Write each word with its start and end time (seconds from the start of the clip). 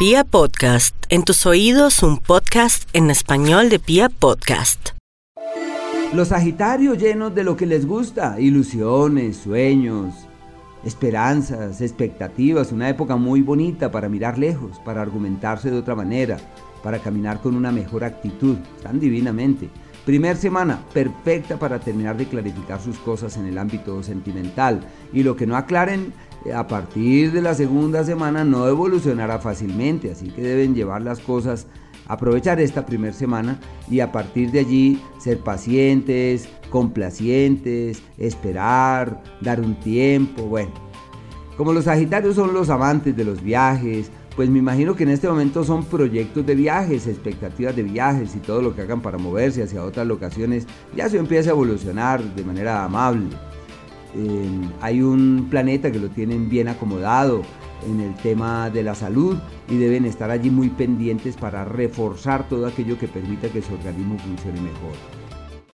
Pia 0.00 0.24
Podcast, 0.24 0.96
en 1.10 1.24
tus 1.24 1.44
oídos 1.44 2.02
un 2.02 2.16
podcast 2.16 2.88
en 2.94 3.10
español 3.10 3.68
de 3.68 3.78
Pia 3.78 4.08
Podcast. 4.08 4.92
Los 6.14 6.28
Sagitarios 6.28 6.96
llenos 6.96 7.34
de 7.34 7.44
lo 7.44 7.54
que 7.54 7.66
les 7.66 7.84
gusta, 7.86 8.40
ilusiones, 8.40 9.36
sueños, 9.36 10.14
esperanzas, 10.86 11.82
expectativas, 11.82 12.72
una 12.72 12.88
época 12.88 13.16
muy 13.16 13.42
bonita 13.42 13.90
para 13.90 14.08
mirar 14.08 14.38
lejos, 14.38 14.78
para 14.86 15.02
argumentarse 15.02 15.70
de 15.70 15.76
otra 15.76 15.94
manera, 15.94 16.38
para 16.82 17.00
caminar 17.00 17.42
con 17.42 17.54
una 17.54 17.70
mejor 17.70 18.02
actitud, 18.02 18.56
tan 18.82 19.00
divinamente. 19.00 19.68
Primer 20.06 20.38
semana, 20.38 20.82
perfecta 20.94 21.58
para 21.58 21.78
terminar 21.78 22.16
de 22.16 22.24
clarificar 22.24 22.80
sus 22.80 22.98
cosas 23.00 23.36
en 23.36 23.44
el 23.44 23.58
ámbito 23.58 24.02
sentimental. 24.02 24.80
Y 25.12 25.22
lo 25.22 25.36
que 25.36 25.46
no 25.46 25.56
aclaren 25.56 26.14
a 26.54 26.66
partir 26.66 27.32
de 27.32 27.42
la 27.42 27.54
segunda 27.54 28.04
semana 28.04 28.44
no 28.44 28.66
evolucionará 28.66 29.38
fácilmente, 29.38 30.10
así 30.10 30.30
que 30.30 30.42
deben 30.42 30.74
llevar 30.74 31.02
las 31.02 31.20
cosas, 31.20 31.66
aprovechar 32.08 32.60
esta 32.60 32.86
primera 32.86 33.12
semana 33.12 33.60
y 33.90 34.00
a 34.00 34.10
partir 34.10 34.50
de 34.50 34.60
allí 34.60 35.02
ser 35.18 35.38
pacientes, 35.38 36.48
complacientes, 36.70 38.02
esperar, 38.16 39.22
dar 39.40 39.60
un 39.60 39.78
tiempo, 39.80 40.44
bueno. 40.44 40.72
Como 41.56 41.72
los 41.72 41.84
Sagitarios 41.84 42.36
son 42.36 42.54
los 42.54 42.70
amantes 42.70 43.14
de 43.14 43.24
los 43.24 43.42
viajes, 43.42 44.10
pues 44.34 44.48
me 44.48 44.60
imagino 44.60 44.96
que 44.96 45.02
en 45.02 45.10
este 45.10 45.28
momento 45.28 45.62
son 45.64 45.84
proyectos 45.84 46.46
de 46.46 46.54
viajes, 46.54 47.06
expectativas 47.06 47.76
de 47.76 47.82
viajes 47.82 48.34
y 48.34 48.38
todo 48.38 48.62
lo 48.62 48.74
que 48.74 48.80
hagan 48.80 49.02
para 49.02 49.18
moverse 49.18 49.62
hacia 49.62 49.84
otras 49.84 50.06
locaciones, 50.06 50.66
ya 50.96 51.08
se 51.10 51.18
empieza 51.18 51.50
a 51.50 51.52
evolucionar 51.52 52.22
de 52.22 52.44
manera 52.44 52.82
amable. 52.84 53.36
Eh, 54.14 54.50
hay 54.80 55.02
un 55.02 55.48
planeta 55.50 55.92
que 55.92 55.98
lo 55.98 56.08
tienen 56.08 56.48
bien 56.48 56.68
acomodado 56.68 57.42
en 57.88 58.00
el 58.00 58.14
tema 58.16 58.70
de 58.70 58.82
la 58.82 58.94
salud 58.94 59.38
y 59.68 59.76
deben 59.76 60.04
estar 60.04 60.30
allí 60.30 60.50
muy 60.50 60.68
pendientes 60.68 61.36
para 61.36 61.64
reforzar 61.64 62.48
todo 62.48 62.66
aquello 62.66 62.98
que 62.98 63.08
permita 63.08 63.48
que 63.48 63.62
su 63.62 63.74
organismo 63.74 64.18
funcione 64.18 64.60
mejor. 64.60 65.19